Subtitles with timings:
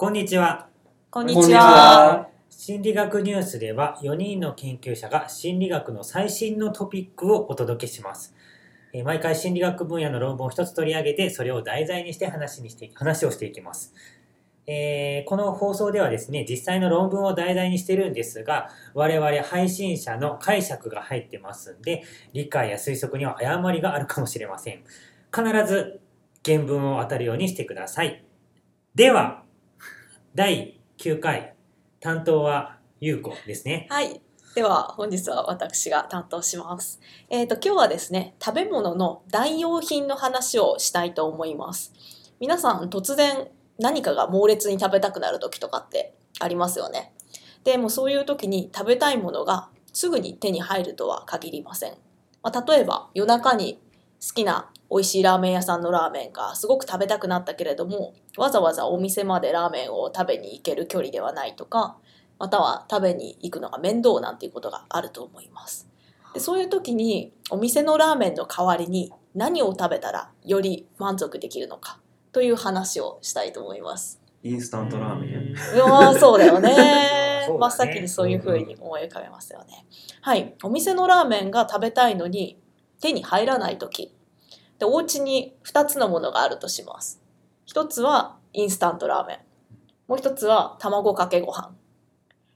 [0.00, 0.66] こんにちは。
[1.10, 1.60] こんにちちは。
[1.60, 2.28] は。
[2.48, 8.34] 心理学ニュースでは4人の研究者が心理学の最新のトピックをお届けします。
[8.94, 13.92] えー毎回心理学分野の論文を一つ取り上げて、それを題材にして話にして話をしていきます。
[14.66, 24.82] えーこの放送ではですね、実際の論文を題材にしてるんですが、我々配信者の解釈が入ってますんで、理解や推測には誤りがあるかもしれません。
[25.30, 26.00] 必ず
[26.42, 28.24] 原文を当たるようにしてください。
[28.94, 29.44] では、
[30.32, 31.56] 第9回、
[31.98, 33.88] 担当はゆうこですね。
[33.90, 34.20] はい。
[34.54, 37.00] では本日は私が担当します。
[37.30, 41.92] えっ、と今日はですね、食べ物の代用品の話をしたいと思います。
[42.38, 43.48] 皆さん突然
[43.80, 47.12] 何かが猛烈に食べたくなる時とかってありますよね。
[47.64, 51.94] でもそういう時に食べたいものがすぐに手に入るとは限りません。
[52.44, 53.80] まあ、例えば夜中に
[54.20, 61.96] 好きな美味しいラーメン屋さんのラーメンがすごく食べたくなったけれどもわざわざお店までラーメンを食べに行ける距離ではないとか
[62.38, 65.88] または食べに行くのが面倒なんていうことがあると思います。
[66.34, 72.00] でそういう時にお店のラーメンの代わりに何を食べたらより満足できるのか
[72.32, 74.20] という話をしたいと思います。
[74.42, 75.54] インスタントラーメン。
[76.12, 79.86] うそうだよね 真っ先にそういう風に思い浮かべますよね。
[80.22, 80.54] はい。
[80.62, 82.58] お店のラーメンが食べたいのに
[83.00, 84.14] 手に入らない時
[84.80, 87.22] でお家に2つのものがあるとします。
[87.66, 89.38] 一つはインスタントラーメン。
[90.08, 91.70] もう一つは卵かけご飯。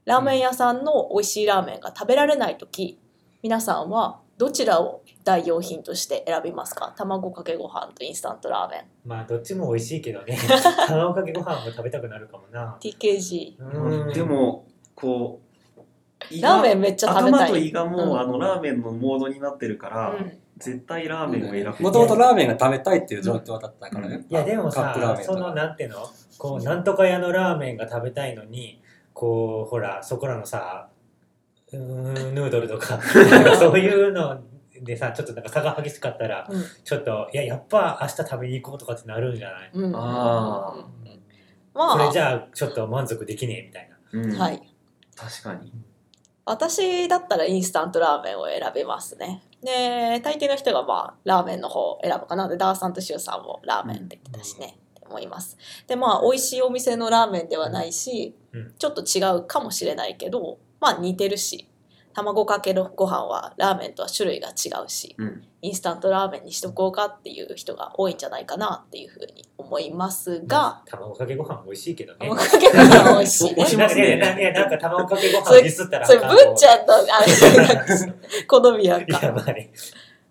[0.05, 2.99] ラーメン屋さんの美味しいラーメンが食べられない時
[3.41, 6.93] 皆さんはどちらを代用品として選びますか？
[6.97, 8.81] 卵かけご飯とインスタントラーメン。
[9.05, 10.35] まあ、どっちも美味しいけどね。
[10.87, 12.75] 卵かけご飯も食べたくなるかもな。
[12.81, 13.55] TKG。
[13.59, 15.39] うんで、も、こ
[15.77, 21.83] う、胃ラーメンめっちゃ食べたい頭と胃がもう、うんあの、ラーメンのモードになってるから、うん絶対ラーメンを選ぶ。
[21.83, 24.25] もともとラーメンが食べたいっていう状況だったからね。
[24.29, 25.53] いや、でもカップラーさ、その。
[25.53, 25.97] なんていうの？
[26.37, 28.81] こう、なんとか屋のラーメンが食べたいのに、
[29.13, 30.89] こう、ほら、そこらのさ、
[31.73, 32.99] うーん、ヌードルとか、
[33.59, 34.39] そういうの
[34.81, 39.71] でさ、ちょっとなんか差が激しかったら、うんちょっと、いや、やっぱ明日食べに行こうとかってなるんじゃない？
[39.73, 40.73] うんあ
[41.73, 43.97] まあこれじゃあ、ちょっと満足できねえみたいな。
[44.13, 44.61] うんはい。
[45.17, 45.71] 確かに。
[46.45, 49.41] 私だったらインスタントラーメンを選びますね。
[49.63, 52.47] で、大抵の人がまあ、ラーメンの方を選ぶかな。
[52.47, 55.57] で、ダーさんとシュウさんもラーメンって言ってたしね、って思います。
[55.87, 61.67] で、まあ、美味しいお店のラーメンではないし、うんちょっと違うかもしれないけど、まあ、似てるし、
[62.15, 65.43] 卵かけのご飯はラーメンとは種類が違うし、うん。
[65.61, 72.19] インスタントラーメンにしとこうかっていう人が多いんじゃないかなっていうふうに思いますが、卵かけご飯美味しいけどね。
[72.19, 73.65] 卵かけご飯美味しいね押。
[73.67, 79.31] しますねなんかなんか卵かけご飯ディスったらあそれかん文ちゃんのあれ好みやか。
[79.33, 79.73] まあね。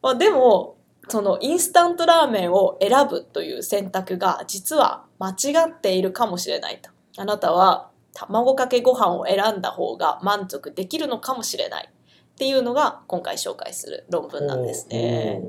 [0.01, 0.77] まあ、でも
[1.09, 5.35] そのインスタントラーメンを選ぶという選択が実は間違
[5.69, 6.89] っているかもしれないと。
[7.19, 15.43] あなたは卵かけご飯を選んだ方が満足できるのかもしれないっていうのが今回紹介する論文なんですね。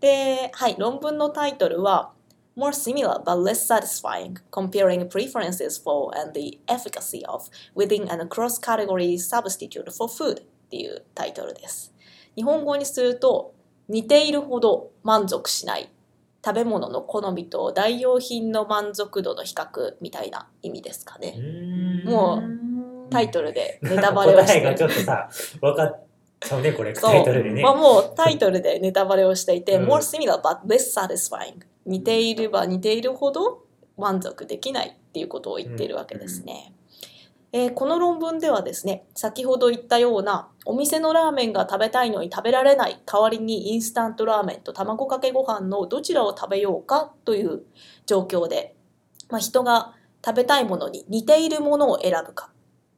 [0.00, 2.12] で、はい、論文のタイトルは
[2.54, 9.16] More similar but less satisfying comparing preferences for and the efficacy of within and cross-category
[9.16, 11.94] substitute for food っていうタイトルです。
[12.36, 13.54] 日本語にすると
[13.88, 15.90] 似ているほど満足しない
[16.44, 21.34] 食べ物の好みと代用品の満足度の比較みたいな意味ですかね。
[22.04, 22.42] も
[23.08, 25.28] うタイトルでネタバレをし答えがちてょっとさ、
[25.60, 26.06] 分かっ
[26.40, 27.62] ちゃうね、これ、タイトルでね。
[27.62, 27.74] まあ、。
[27.74, 29.84] もうタイトルでネタバレをしていて、うん。
[29.86, 33.64] more similar but less satisfying 似ていれば似ているほど
[33.96, 36.74] 満足できないっていうことを言っているわけですね。
[37.54, 47.64] えーこの論文ではですね先ほど言ったようなお店のラーメンが食べたいのに食べられない代わりにインスタントラーメンと卵かけご飯のどちらを食べようかという
[48.06, 48.74] 状況で、
[49.28, 49.92] まあ、人が
[50.24, 52.50] 食べたいものに似ているものを選ぶか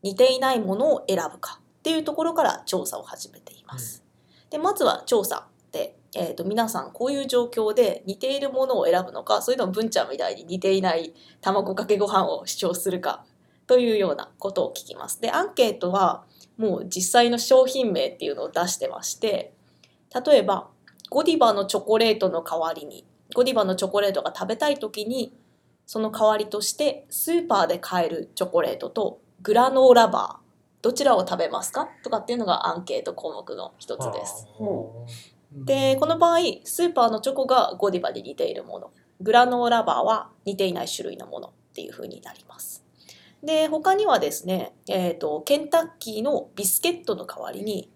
[0.03, 4.05] 似ていないものを選ぶかっていうところから調査を始めています。
[4.51, 13.25] でまずは調査で、えー、と皆さんこういう状況で似ているものを選ぶのかそれとも文ちゃんみたいに似ていない卵かけご飯を主張するか
[13.67, 15.21] というようなことを聞きます。
[15.21, 16.25] でアンケートは
[16.57, 19.53] もう実際の商品名っていうのを出してまして
[20.25, 20.69] 例えば
[21.11, 23.05] ゴディバのチョコレートの代わりに
[23.35, 25.33] ゴディバのチョコレートが食べたい時に
[25.87, 30.45] その代わりとしてスーパーで買えるチョコレートとグラノーラバー
[30.83, 31.89] どちらを食べますか？
[32.03, 34.47] とかっていうのがアンケート項目の一つです。
[35.53, 42.85] でこの場合スーパーのチョコがゴディバに似ているものグラノーラバーは似ていない種類のものっていう風になります。
[43.43, 47.91] で他にはですね、えー、とケンタッキーのビスケットの代わりに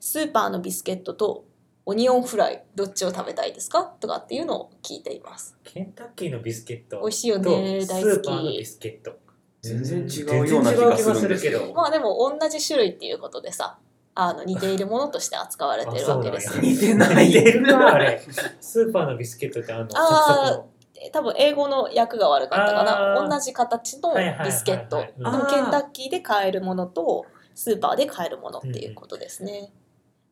[0.00, 1.44] スーパーのビスケットと
[1.88, 3.84] オニオンフライどっちを食べたいですか？
[3.84, 5.56] とかっていうのを聞いています。
[5.62, 8.66] ケンタッキーのビスケット美味しいよとね大好スーパーのビき。
[8.66, 9.16] スケット。
[9.62, 11.72] 全然違うような気がするんですけど。
[11.72, 13.78] まあでも同じ種類っていうことでさ
[14.16, 16.60] あの似ているものとして扱われてるわけです。
[16.60, 18.20] 似てない似てるなあれ。
[18.60, 20.68] スーパーのビスケットってあのサクサクの。
[21.12, 23.28] 多分英語の訳が悪かったかな。
[23.28, 24.12] 同じ形の
[24.44, 25.04] ビスケット。
[25.04, 25.22] ケン
[25.70, 29.70] タッキーで買えるものとスーパーで買えるものっていうことですね、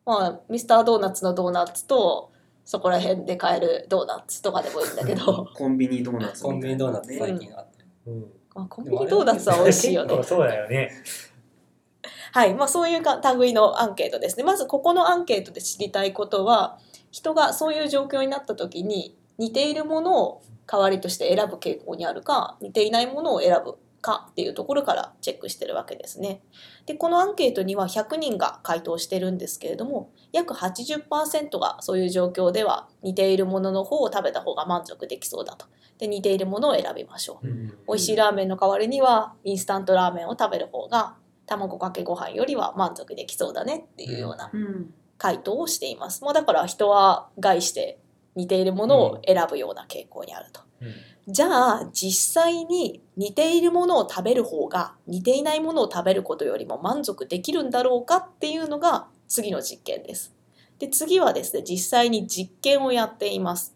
[0.07, 2.33] まあミスタードーナツのドーナツと
[2.65, 7.85] そこら辺で買えるドーナツとかでもいいんだけど、 コンビニドーナツコンビニドーナツね最近あって。
[8.07, 8.33] うん。
[8.55, 10.23] まあ、コンビニドーナツは美味しいよね。
[10.23, 10.91] そうだよね。
[12.33, 14.45] はい、まあ、そういうか類のアンケートですね。
[14.45, 16.79] まずここのアンケートで知りたいことは
[17.11, 26.43] 人がそういう状況になった時に似ているものを代わりとして選ぶ傾向にあるか似ていないものを選ぶかっていうところからチェックしてるわけですね。
[26.85, 35.67] でこのアンケートには100人が回答してるんですけれども約80%がそういう状況では似ているものの方を食べた方が満足できそうだと。
[35.97, 37.49] で似ているものを選びましょう。
[37.49, 41.17] うん美味しいラーメンの代わりにはインスタントラーメンを食べる方が
[41.47, 46.23] 卵かけご飯よりは満足できそうだねっていうようなうん回答をしています。
[46.25, 47.99] まあ、だから人は概して
[48.35, 50.61] 似ているものを選ぶような傾向にあると。
[50.83, 50.93] うん
[51.27, 60.35] じゃあ実際に似ているものを食べる方が似ていないものを食べることよりも満足できるんだろうかっていうのが次の実験です。
[60.79, 63.75] で次はですね実際に実験をやっています。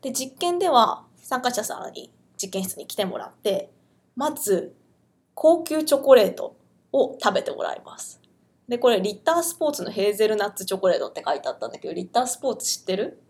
[0.00, 2.10] で実験では参加者さんに
[2.40, 3.70] 実験室に来てもらって
[4.14, 4.74] まず
[5.34, 6.56] 高級チョコレート
[6.92, 8.18] を食べてもらいます。
[8.66, 13.20] でこれリッタースポーツのヘーゼルナッツチョコレートって書いてあったんだけどリッタースポーツ知ってる？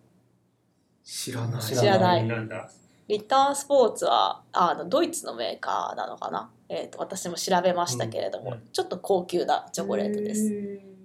[1.03, 1.63] 知らない。
[1.63, 2.71] 知知らないなんだ
[3.09, 10.53] リッタースポーツはあのドイツのメーカーなのかな、えー、と私も調べましたけれども、うんちょっと高級なチョコレートです。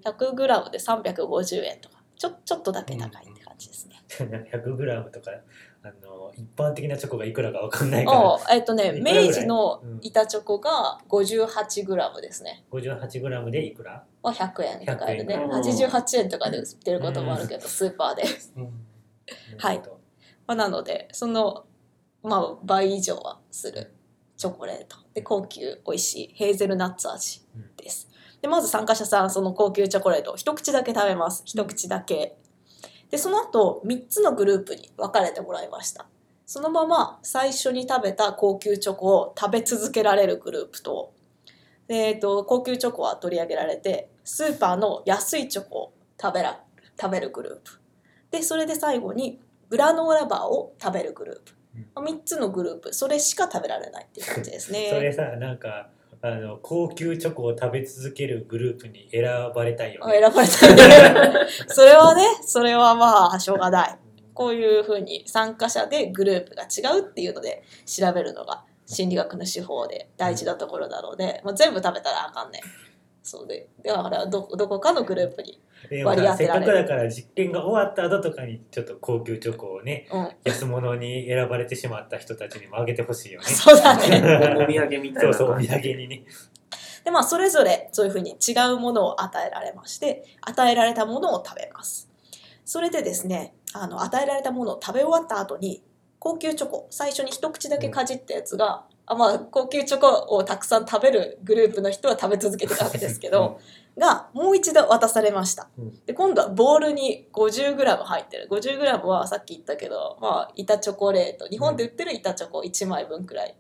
[0.04, 2.02] 100g で350円とか。
[2.18, 3.96] ちょちょっとだけ高いって感じですね。
[4.52, 5.32] 100g とか
[5.84, 8.20] あの一般的なチョコがいくらかわかんないから。
[8.36, 10.00] あえっ、とね明治のうん。
[10.02, 12.64] 板チョコが 58g ですね。
[12.72, 14.04] 58g でいくら？
[14.22, 15.36] は100円で買えるね。
[15.36, 18.24] 100円88円とかで売ってることもあるけど、スーパーで。
[19.58, 19.82] はい。
[20.46, 21.66] まあ、なのでその、
[22.24, 23.94] まあ、倍以上はする
[24.38, 27.42] チョコレートで高級美味しいヘーゼルナッツ味
[27.78, 28.10] です。
[28.42, 32.38] でまず参加者さんその高級チョコレートを一口だけ食べます一口だけ。
[33.10, 36.08] でその後3つのグループに分かれてもらいました。
[36.46, 41.14] そのまま最初に食べた高級チョコを食べ続けられるグループと、
[41.88, 46.62] えー、と高級チョコは取り上げられてスーパーの安いチョコを食べら
[47.00, 47.80] 食べるグループ
[48.32, 49.40] でそれで最後に
[49.70, 51.54] グラノーラバーを食べるグループ、
[51.96, 55.12] 3つのグループそれしか食べられないっていう感じです それね。
[55.14, 55.90] さなんか
[56.24, 59.24] あの高級チョコを食べ続けるグループに選
[59.56, 60.76] ばれたいよあね選ばれたい
[61.42, 61.48] ね。
[61.68, 63.98] それはねそれはまあしょうがない。
[64.34, 72.62] こういうふうに参加者でグループが違うっていうので調べるのが心理学の手法で大事なところなので、まあ、全部食べたらあかんねん。
[73.24, 75.60] そうでだからどどこかのグループに、
[75.90, 83.48] でも割りさせっかくだから実験が終わった後とかにちょっと高級チョコをねうん、安物に選ばれてしまった人たちにもあげてほしいよね。
[83.48, 84.22] そうだね。
[84.58, 85.34] お土産みたいな。
[85.34, 86.24] そうそうお土産にね。
[87.04, 92.10] でまあそれぞれそういうふうに違うものを与えられまして与えられたものを食べます。
[92.64, 95.84] それでですねあの与えられたものを食べ終わった後に
[96.20, 103.60] 高級チョコ最初に一口だけかじったやつが、あまあ高級チョコをたくさん食べるグループの人は食べ続けてたわけですけど、
[103.98, 105.70] がもう一度渡されました。
[105.78, 106.06] うん。
[106.06, 108.48] で今度はボールに 50g 入ってる。
[108.50, 111.48] 50g はさっき言ったけどまあ板チョコレート。
[111.50, 113.56] 日本で売ってる板チョコ1枚分くらい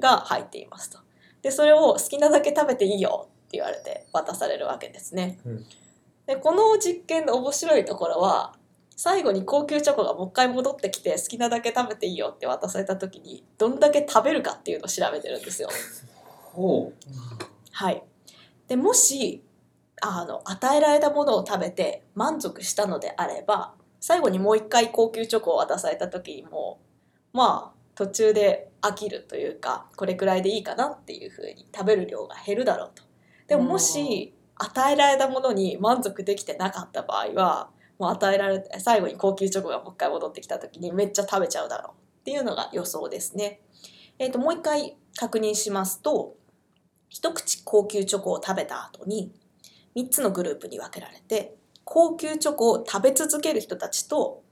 [0.00, 0.98] が入っていますと。
[1.42, 5.64] でそれを好きなだけ食べていいよって言われて渡されるわけですね、うん。
[6.26, 8.54] でこの実験の面白いところは
[8.96, 15.68] 最後に高級チョコがもう一回戻ってきて好きなだけ食べていいよって渡された時にどんだけ食べるかっていうのを調べてるんですよ。
[16.52, 16.92] ほ
[17.72, 18.02] はい、
[18.68, 19.42] でもし
[20.00, 26.78] あの与えられたものを食べて満足したのであれば最後にもう一回高級チョコを渡された時にも
[27.32, 33.02] まあ途中で飽きるというかこれくらいでいいかなっていうふうに食べる量が減るだろうと。
[33.48, 43.60] でももし与えられたものに満足できてなかった場合はもう与えられて最後に高級チョコがもう一回戻ってきた時にめっちゃ食べちゃうだろうっていうのが予想ですね。
[44.18, 46.36] えー、ともう一回確認しますと
[47.08, 49.32] 一口高級チョコを食べた後に
[49.96, 54.42] 3つのグループに分けられて高級チョコを食べ続ける人たちと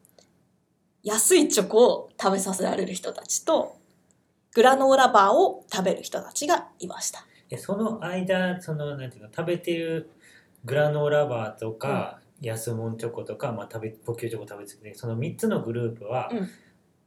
[1.03, 3.77] 安いチョコを食べさせられる人たちと
[4.55, 7.25] グラノーラバーを食べる人たちがいました。
[7.51, 10.11] えその間そのなんていうの食べてる
[10.65, 16.49] グラノーラバーとか、安物チョコとか、まあ、食べ高級チョコ食べ続けてその3つのグループは、うん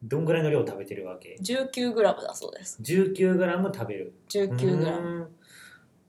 [0.03, 2.79] どんぐらいの量食べてるわけ？19g だそうです。
[2.81, 5.25] 19g 食べる 19g。
[5.25, 5.31] グ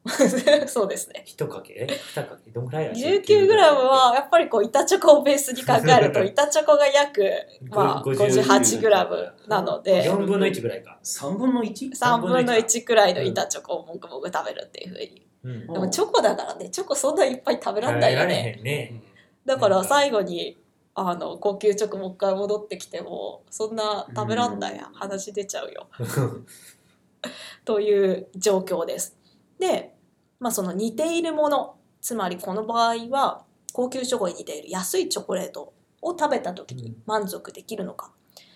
[0.68, 1.24] そうですね。
[1.26, 1.74] 1かけ？
[1.74, 2.50] え2かけ？
[2.50, 7.24] どんぐらいや 19g はやっぱりこう板チョコをベースに考えると 板チョコが約
[7.70, 11.90] まあご 58g なので4分の1ぐらいか、3分の 1?
[11.90, 15.26] 3分の1くらいの板チョコをもぐもぐ食べるっていうふうに。
[15.44, 18.56] うん、でもチョコだからね、チョコそんないっぱい食べらんないよ食べられね。
[18.58, 19.02] へんね
[19.46, 20.58] だから最後に
[20.94, 25.88] あの高級チョコもう一回戻ってきてもそんな食べらんないや話出ちゃうよ。
[27.64, 29.16] という状況です。
[29.58, 29.94] で、
[30.40, 38.12] まあ、その似ているものつまりこの場合は高級チョコに似ている安いチョコレートを食べた時に満足できるのか、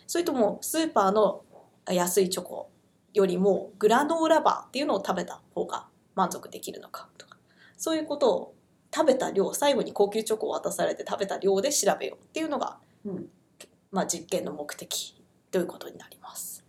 [0.06, 1.44] それともスーパーの
[1.88, 2.70] 安いチョコ
[3.12, 7.36] よりもグラノーラバーっていうのを食べた方が満足できるのかとか。
[7.76, 8.54] そういうことを
[8.94, 13.26] 食べた量最後に高級チョコを渡されて食べた量で調べようっていうのが、うん
[13.92, 15.20] まあ、実験の目的
[15.50, 16.64] ということになります。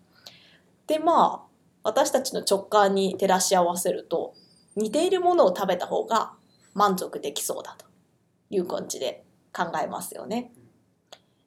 [0.87, 1.51] でまあ
[1.83, 4.33] 私たちの直感に照らし合わせると
[4.75, 6.33] 似ているものを食べた方が
[6.73, 7.85] 満足できそうだと
[8.49, 9.23] いう感じで
[9.53, 10.51] 考えますよね。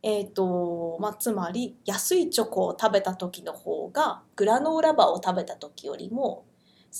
[0.02, 6.44] えーとまあ、つまり安いチョコを食べた時の方がグラノーラバーを食べた時よりも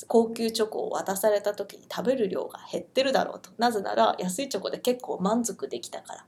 [0.09, 3.51] 高級チョコを渡された時に食べる量が減ってるだろうと。
[3.59, 6.27] なぜなら安いチョコで結構満足できたから。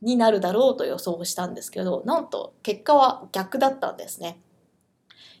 [0.00, 4.40] になるだろうと予想したんですけどなんと結果は逆だったんですね。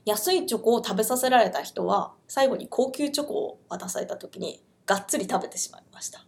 [0.04, 6.24] 安いチョコを食べさせられた人は最後に高級チョコを渡された時にがっつり食べてしまいました。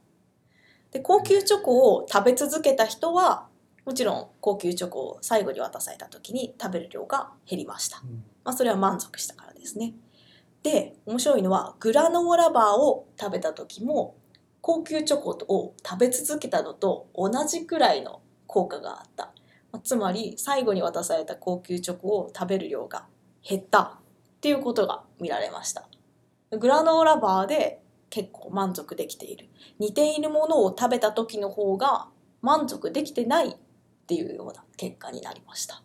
[0.92, 3.48] で高級チョコを食べ続けた人は
[3.84, 8.00] もちろん高級チョコを最後に渡された時に食べる量が減りました。
[8.44, 9.94] まあ、それは満足したからですね。
[10.64, 14.16] で面白いのはグラノーラバーを食べた時も
[14.61, 19.33] 高級チョコを食べ続けたのと同じくらいの効果があった、
[19.71, 23.06] まつまり最後に渡された高級チョコを食べる量が
[23.47, 24.00] 減った。
[24.44, 25.88] っていうことが見られました。
[26.59, 27.80] グラノーラバーで
[28.11, 29.49] 結構満足できている。
[29.78, 32.09] 似ているものを食べた時の方が
[32.42, 33.54] 満足できてないっ
[34.06, 35.83] ていうような結果になりました。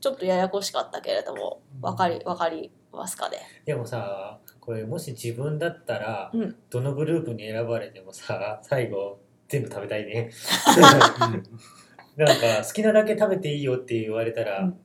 [0.00, 3.38] ちょっとややこしかったけれども、わかり、わかりますかね？
[3.64, 10.30] でもさこれもし自分だったら、うんどのグループに選ばれてもさ最後全部食べたいね
[12.16, 14.80] なんか好きなだけ食べていいよって言われたら、うん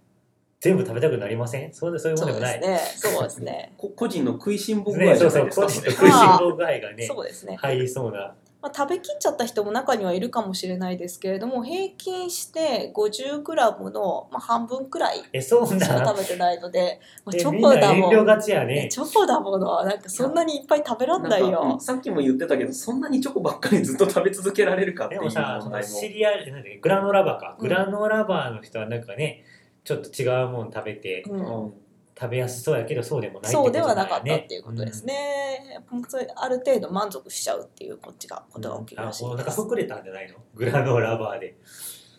[0.63, 1.74] 全部食べたくなりません？
[1.74, 3.12] そうそういうもんでもないですね。
[3.13, 3.74] そうですね。
[3.77, 5.65] こ個人の食いしん坊具ねそうそう合じゃないですか？
[5.65, 7.56] 個人の食いしん坊具合がねそうですね。
[7.56, 18.68] 入りそうなまあ、食べきっちゃった人も中にはいるかもしれないですけれども、平均して 50g の、まあ、半分くらいえそうしかな食べてないので、まあ、えチョみんな遠コだもん。
[18.68, 21.77] ねチョコだもの、なんかそんなにいっぱい食べらんないよ。
[21.80, 25.88] さっきも言ってたけど、そんなにチョコばっかりずっと食べ続けられるかっていうでもさ、その問題も。
[26.00, 27.56] シリアル、なんだっけグラノーラバーか。
[27.58, 29.44] うんグラノーラバーの人はなんかね、
[29.84, 31.74] ちょっと違うもん食べて、うんうん
[32.22, 34.01] 食べやすそうやけど、そうでもないってこそうでとだよね。
[34.01, 35.80] はなかったっていうことですね。
[35.90, 39.50] もうそれある程度満足しちゃうっていうこっちがことが起きるらしいです。
[39.60, 40.36] 腹膨れたんじゃないの？
[40.54, 41.56] グラノーラバーで。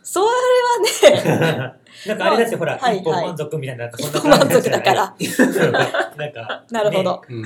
[0.02, 0.26] それ
[1.16, 1.75] はね、
[2.09, 5.26] なんかあれだってほら、はい一本満足みたいな、なんかそんな一本満感じじゃない？
[5.28, 6.14] 足だから。
[6.18, 7.23] なんか、なるほど。
[7.28, 7.44] うん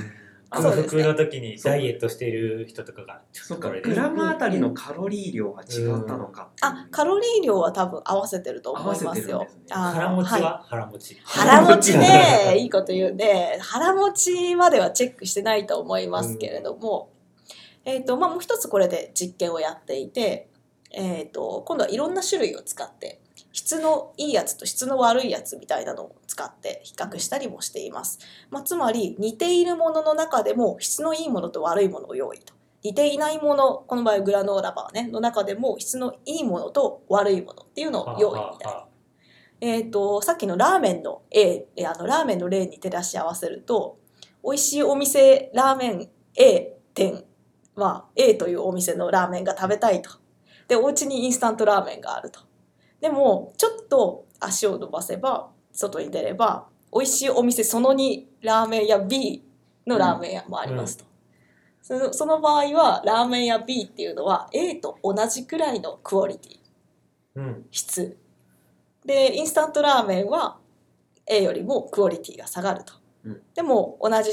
[0.63, 6.49] 空腹の時にダイエットしてる人とかが、ちょそっかっとこれでグラムあたりのカロリー量が違ったのかう。
[6.63, 9.41] あ、カロリー量は多分合わせてると思いますよ。
[9.41, 9.49] ね。
[9.69, 10.43] 腹持ちはい。
[10.43, 11.21] は腹持ち。
[11.25, 17.11] 腹持ちね、いいこと言うんで、腹持ちまではチェックしてないと思いますけれども、
[17.85, 20.49] えっ、と、まあ、もう一つこれで実験をやっていて、
[20.91, 23.21] えっ、と、今度はいろんな種類を使って、
[23.57, 28.19] 質のいいやつと質の悪いやつみたいなのを使って比較したりもしています。
[28.51, 32.53] まあ、つまり、似ているものの中でも質のいいものと悪いものを用意と。
[32.83, 38.85] 似ていないもの、この場合グラノーラバーね、の中でも質のいいものと悪いものっていうのを用意みたいな。
[39.63, 43.99] えー、とさっきのラーメンの A えあのラーメンの例に照らし合わせると
[44.45, 47.25] 美味しいお店ラーメン A 店
[47.75, 50.11] は A というお店のラーメンが食べたいと
[50.69, 52.41] でお家にインスタントラーメンがあると
[53.01, 59.43] でもちょっと足を伸ばせば外に出れば美味しいお店その2ラーメン屋 B
[59.87, 61.05] のラーメン屋もありますと、
[61.83, 66.59] そのその場合はラーメン屋 B っていうのは A と同じくらいのクオリティ。
[67.37, 67.67] うん。
[67.71, 68.17] 質。
[69.05, 70.59] でインスタントラーメンは
[71.27, 73.43] A よりもクオリティが下がると、うん。
[73.55, 74.33] でも同じ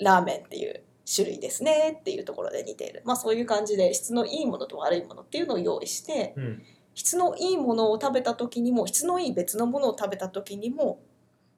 [0.00, 3.02] ラーメンっていう種類ですねっていうところで似ている。
[3.04, 6.62] まあそういう感じで質のいいものと悪いものっていうのを用意してうん。
[6.94, 11.00] 質のいいものを食べた時にも質のいい別のものを食べた時にも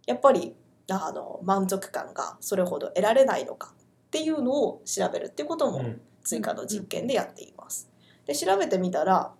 [0.06, 0.54] やっぱり
[0.88, 6.00] あの満足感がそれほど得られないのかっていうのを調べるっていうこともうん。
[6.26, 7.88] 追加の実験でやっています。
[8.26, 9.32] で調べてみたら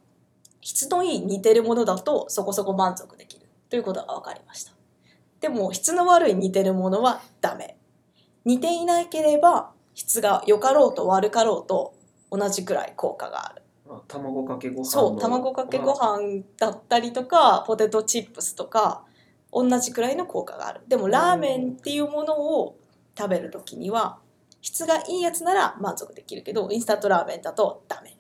[0.61, 4.73] 質のいい似てるものだとそこそこ満足できるということが分かりました
[5.41, 7.77] でも質の悪い似てるものはダメ
[8.45, 11.95] 似ていなければ質が良かろうと悪かろうと
[12.31, 13.66] 同じくらい効果があるまあ
[14.09, 19.05] 卵かけご飯のそう卵かけご飯だったりとかポテトチップスとか
[19.53, 20.81] 同じくらいの効果がある。
[20.89, 22.77] でもラーメンっていうものを
[23.17, 24.19] 食べる時には
[24.61, 28.15] 質がいいやつなら満足できるけどインスタントラーメンだとダメっ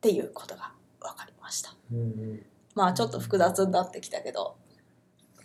[0.00, 1.74] ていうことが分かりました。
[1.92, 2.46] うんうん。
[2.74, 4.56] まあちょっと複雑になってきたけど。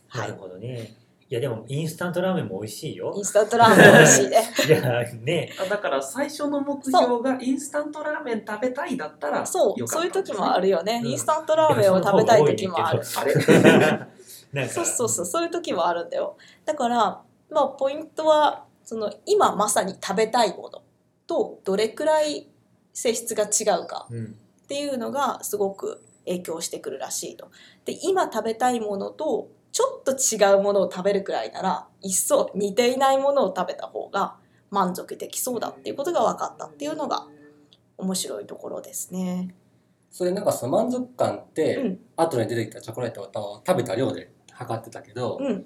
[0.10, 0.94] はないるほどね。
[1.32, 3.14] いやでもインスタントラーメンも美味しいよ。
[3.16, 3.24] イン。
[3.24, 4.44] スタントラーメン美味しいね。
[4.68, 5.50] いやね。
[5.62, 9.88] あだから最初の目標がインスタントラーメン食べたいだったらそう。
[9.88, 11.12] そういう時もあるよね、うん。
[11.12, 13.00] インスタントラーメンを食べたい時もある。
[13.00, 13.04] あ
[14.68, 15.26] そうそうそう。
[15.26, 16.36] そういう時もあるんだよ。
[16.66, 20.82] だからまあポイントはその今まさに食べたいもの
[21.28, 22.50] とどれくらい
[22.92, 24.26] 性質が違うかうん。
[24.26, 27.52] っていうのがすごく影響してくるらしいと。
[27.86, 34.36] で今食べたいものとちょっと違うものを食べるくらいなら一層似ていないものを食べた方が
[34.70, 37.28] 満足できそうだっていうことが分かったっていうのが
[37.98, 39.56] 面白いところですね。
[40.10, 45.66] それなんかその満足感って、うん後に出てきたチョコレートを食べた量で測ってたけど、うん、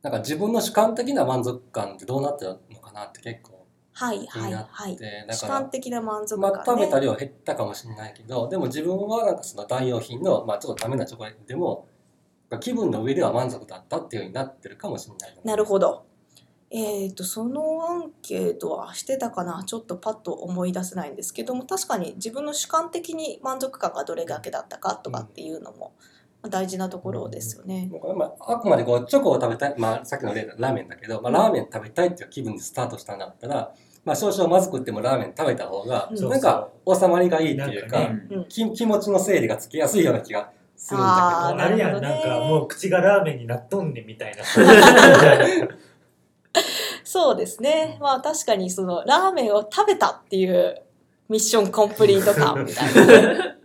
[0.00, 5.26] なんか自分の主観的な満足感ってどうなってるのかなって結構はい気になっはいはい。
[5.34, 6.84] 主から観的な満足ま感ね。
[6.84, 11.88] あ食べた量減ったかもしれないけどでも自分はなんかその代用品の、まあ、ちょっとダメなチョコレートでも
[12.58, 16.06] 気分の上では満足だったっていうようになってるかもしれないなるほど。
[16.74, 19.62] えー、とそのアンケートはしてたかな？
[19.62, 25.92] ちょっとパッと思い出せないんですけども確かに自分の主観的に満足感がどれだけだったかとかっていうのも
[26.48, 27.90] 大事なところですよね。
[27.92, 28.00] なん。
[28.00, 33.74] かまあ、あくまでこうチョコを食べたい、まあ、さっきの例のラーメンだけど、まあ、ラーメン食べたいっていう気分でスタートしたんだったら、
[34.06, 38.44] まあ、少々まずくってもラーメン食べた方が、なんか収まりがいいっていうかなんかうん。
[38.48, 40.50] 気気持ちの整理がつきやすいような気が
[40.82, 44.42] するんあーだけどあるやん、なんかもう口がラーメンになっとんねんみたいな。
[47.04, 47.98] そうですね。
[48.00, 50.82] まあ確かにそのラーメンを食べたっていう
[51.28, 53.56] ミッションコンプリート感みたいな。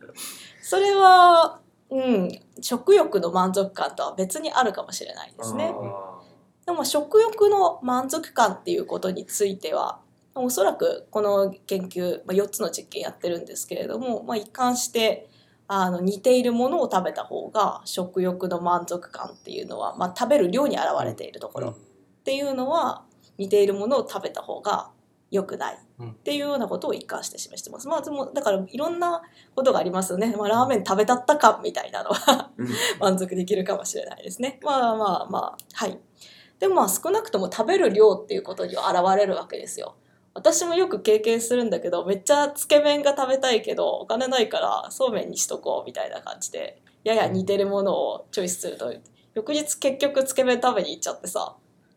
[0.62, 2.30] それは、うん、
[2.62, 5.74] 食欲の満足感とは別にあるかもしれないですね。
[5.74, 6.20] あ
[6.68, 10.00] でも食欲の満足感っていうことについては
[10.36, 15.30] おそらくこの研究、まあ、4つの実験やってるんですけれども、まあ、一貫して
[15.68, 21.76] あの似ているものを食べた方が食欲の満足感っていうのは、まあ、食べる量に現れているところっ
[22.24, 23.04] ていうのは
[23.38, 24.92] 似ているものを食べた方が
[25.30, 27.88] 良くないうんっていうようなことを一貫して示してます。
[27.88, 29.22] まあでもだからいろんな
[29.56, 30.34] ことがありますよね。
[30.38, 34.60] まあ、ラーメン食べたった感みたいなのはうん 満足できるかもしれないですね。
[34.64, 36.00] まあまあまあはい。
[36.60, 39.96] でもまあ少なくとも食べる量っていうことには現れるわけですよ。
[40.38, 48.94] 私もよく経験するんだけどめっちゃつけ麺が食べたいけどお金ないからそうめんにしとこうみたいな感じでやや似てるものをチョイスすると
[49.34, 51.56] 翌日結局つけ麺食べに行っちゃってさ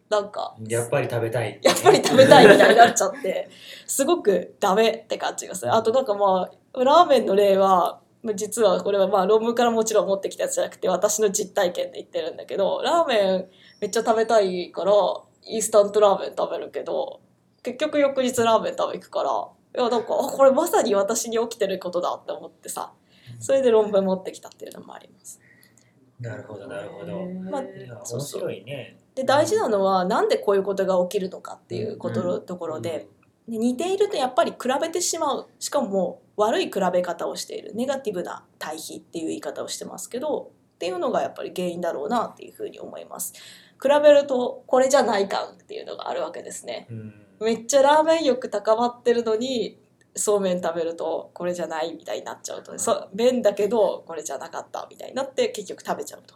[0.09, 1.61] なんかやっぱり食べたい。
[1.62, 3.50] やっぱり食べたいみたいになっちゃって
[3.87, 13.48] すごくダメって感じがするあとなんかまあラーメンの例はまあ実はこれはまあ論文からもちろん持ってきたやつじゃなくて私の実体験で言ってるんだけどラーメン
[13.81, 14.92] めっちゃ食べたいから
[15.44, 17.20] インスタントラーメン食べるけど
[17.62, 22.92] 結局翌日ラーメン食べ行くからいやなんかあこれまさに私に起きてることだって思ってさ
[23.38, 25.40] それで論文持ってきたっていうのもあります。
[26.18, 27.25] なるほど、なるほど。
[27.51, 28.99] まあ面そうそう白いね。
[29.14, 33.09] で大事なのはなんでこういうことが起きるのかっていうことのところで、
[33.49, 43.33] で似ているとやっぱり比べてしまうしかも悪い比べ方をしているネガティブな対比っていう言い方をしてますけどっていうのがやっぱり原因だろうなっていうふうに思います
[43.83, 47.19] 比べるとこれじゃない感っていうのがあるわけですねうん。
[47.40, 49.79] めっちゃラーメン欲高まってるのに
[50.14, 52.79] そうめん食べるとこれじゃないみたいになっちゃうと。
[52.79, 56.35] そう麺だけどこれじゃなかったみたいになって結局食べちゃうと。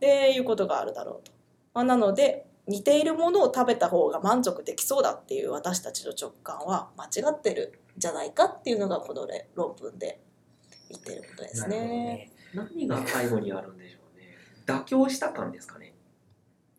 [0.00, 1.32] でいうことがあるだろうと、
[1.74, 10.20] まあ、なので似ているものを食べた方が満足できそうだっていう私たちの直感は間違ってるんじゃないかっていうのがこのね論文で
[10.88, 11.78] 言ってることですね。
[11.78, 12.32] ね。
[12.54, 14.36] 何が背後にあるんでしょうね。
[14.66, 15.91] 妥協した感ですかね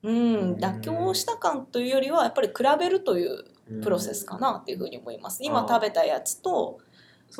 [0.03, 3.45] うん、妥協した感というよりはやっぱり比べるという
[3.81, 5.39] プロセスかなっていうふうに思います。
[5.43, 6.79] 今食べたやつと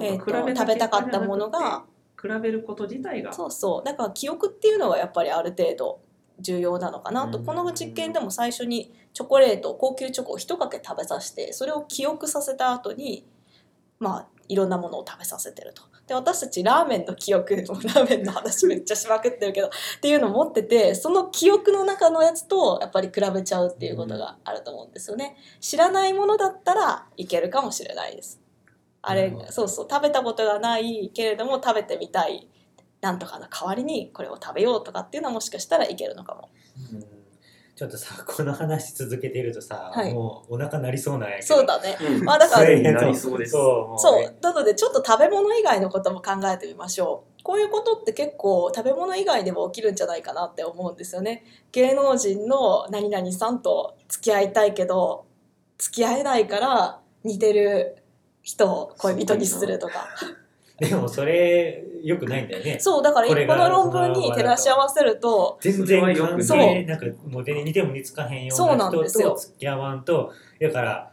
[0.01, 1.83] えーと比べ食べたかったものが
[2.19, 3.33] 比べること自体が。
[3.33, 3.83] そうそう。
[3.83, 5.99] だから記憶っていうのがやっぱりある程度
[6.39, 7.39] 重要なのかなと。
[7.39, 7.45] うん。
[7.45, 13.25] この実験でも最初にチョコレート高級チョコを一かけ食べさせてそれを記憶させた後に
[13.99, 15.83] まあいろんなものを食べさせてると。
[16.07, 19.69] で私たちラーメンの記憶ラーメンの話めっちゃしまくってるけどっ
[20.01, 25.37] ていうのを持っててその記憶の中のやつとやっぱり比べちゃうっていうことがあると思うんですよね。
[25.61, 28.41] 知らないものだったらいけるかもしれないです。
[29.01, 32.47] あれそうそう食べたことがないけれども食べてみたい
[33.01, 36.49] なんとかの代わりにこれを食べようとかっていうのはもしかしたらいけるのかも。
[36.93, 37.22] うん
[37.75, 41.97] ちょっとさ この話続けてるとさ、はいもうお腹鳴りそうなんやけどそうだね。
[42.01, 44.33] うんまあだからそれなりそうですそう。
[44.41, 47.43] なのでちょっと食べ物以外のことも考えてみましょう。
[47.43, 51.43] こういうことって結構食べ物以外でも起きるんじゃないかなって思うんですよね。
[51.71, 55.25] 芸能人の何々さんと付き合いたいけど
[55.77, 57.97] 付き合えないから似てる
[58.43, 60.07] 人を恋人にするとか。
[60.79, 62.77] でもそれよくないんだよね。
[62.79, 69.29] そうだからここの論文に照らし合わせると全然関そ係なんかもう全然似ても似つかへんよそううななんですよ。
[69.29, 71.11] 人と付き合わんとだから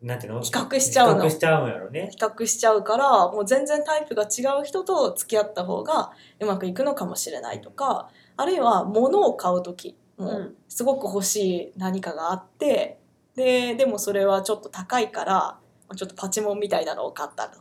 [0.00, 0.40] なんていうの？
[0.40, 1.22] 比較しちゃうの。
[1.22, 2.08] 比較しちゃうんやろね。
[2.10, 10.56] 比較しちゃうからもう全然タイプが違う人と付き合った方がうまくいくのかもしれないとかあるいは物を買う時もうん。
[10.68, 12.98] すごく欲しい何かがあって
[13.34, 15.58] ででもそれはちょっと高いから
[15.96, 17.58] ちょっとパチモンみたいなのを買ったと。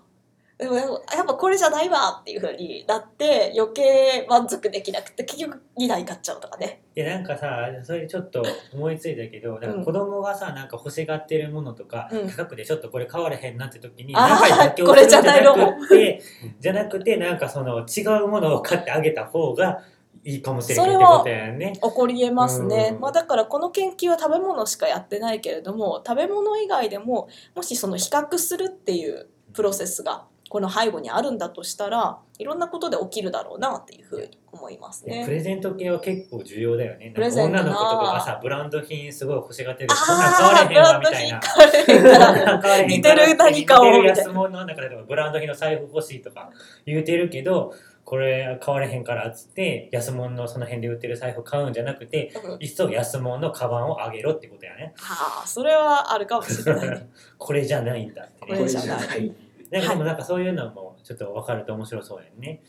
[0.60, 0.84] でもや
[1.24, 6.82] っぱこれじゃないわっていう風になって余計満足できなくて結局2台買っちゃうとかね。
[6.98, 8.44] いやなんかさそれちょっと
[8.74, 12.30] 思いついたけどなんか子供がさなんか欲しがってるものとか、うん。
[12.30, 15.44] 高くてちょっとこれ買われへんなって時にあーなんこれじゃない
[15.88, 16.22] て
[16.60, 19.82] じゃなくてなんかその違うものを買ってあげた方が
[20.26, 21.72] いいかもしれないってことやね。
[21.82, 23.00] 起こりえますね、うん。
[23.00, 35.26] まあ、だからこの研究は食べ物しかやってないけれども食べ物以外でももしその比較するっていうプロセスがこの背後にあるんだとしたらいろんなことで起きるだろうなっていうふうに思いますプね。
[35.28, 37.12] レゼント系は結構重要だよね。
[37.14, 41.40] プレゼントな女の子とかがさ、ブランド品すごい欲しがってるブれへんわランド品みたいな。
[41.40, 46.50] 買われへんから買わ似てる何かを似てる安物の中でもブランド品の財布欲しいとか
[46.86, 54.94] 言うてるけど、これ買われへんからっつって、安物のその辺で売ってる財布買うんじゃなくて、うんいっそ安物のカバンをあげろってことやね。
[54.98, 57.10] はあそれはあるかもしれないね。
[57.38, 58.60] これじゃないんだってこね。
[58.64, 59.32] れじゃない
[59.72, 59.80] い。
[59.80, 62.62] なんかでもなんかそういうのもちょっと分かると面白そうやね。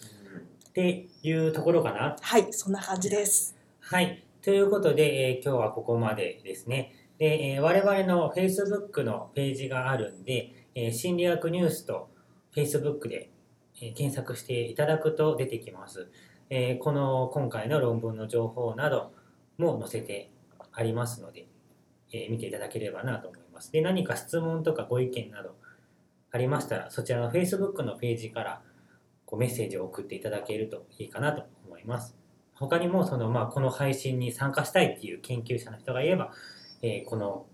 [0.68, 2.16] っていうところかな。
[2.20, 3.56] はいそんな感じです。
[3.80, 4.24] はい。
[4.42, 6.94] ということで、えー今日はここまでですね。
[7.18, 12.08] で、えー我々の Facebook のページがあるんで、えー心理学ニュースと
[12.54, 13.30] Facebook で、
[13.82, 16.08] えー検索していただくと出てきます。
[16.50, 19.12] えーこの今回の論文の情報など
[19.58, 20.30] も載せて
[20.72, 21.46] ありますので、
[22.12, 23.72] えー見ていただければなと思います。
[23.72, 25.56] で、何か質問とかご意見など
[26.32, 28.62] ありましたら、そちらの Facebook のページから
[29.26, 32.16] こうメッセージを送っていただけるといいかなと思います。
[32.54, 36.32] 他にもその、まあ、この配信に参加したいっていう研究者の人がいれば、
[36.82, 37.46] えーこの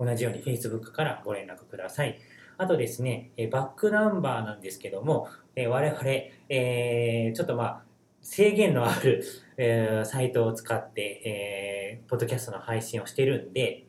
[0.00, 2.18] 同じように Facebook からご連絡ください。
[2.58, 6.02] あとですね、えバックナンバーなんですけども、え我々、
[6.48, 7.82] えーちょっとまあ
[8.20, 9.22] 制限のある、
[9.56, 13.86] えーサイトを使って、えーポッドキャストの配信をしてるんで、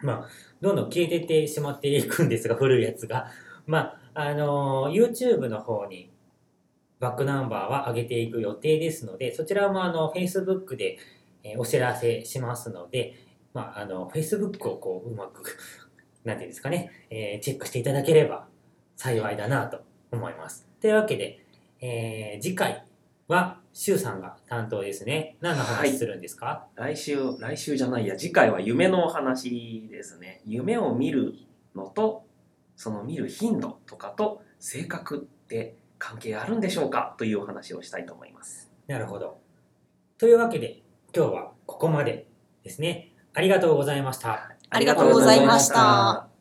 [0.00, 0.28] まあ、
[0.60, 3.30] どんどん消えてってしまっていくんですが、古いやつが。
[3.66, 6.10] まあ、あのー YouTube の方に
[7.00, 10.98] バックナンバーは上げていく予定ですので、そちらもあの Facebook で、
[11.42, 13.14] えーお知らせしますので、
[13.54, 15.56] まあ、あの Facebook をこううまく、
[16.24, 18.46] なんていうんですかね、えーチェックしていただければ
[18.96, 20.68] 幸いだなと思います。
[20.80, 21.44] というわけで、
[21.80, 22.84] えー次回
[23.28, 25.36] はシュウさんが担当ですね。
[25.40, 30.42] 何の話するんですか、来週、来週じゃないや、次回は夢のお話ですね。
[30.44, 31.34] 夢を見る
[31.74, 32.24] のと、
[32.76, 38.70] その見る頻度とかと性格って関係あるんでしょうかというお話をしたいと思います。
[38.86, 39.38] なるほど。
[40.18, 40.82] というわけで、
[41.14, 42.26] 今日はここまで
[42.64, 43.12] ですね。
[43.34, 44.56] ありがとうございました。
[44.70, 46.31] ありがとうございました。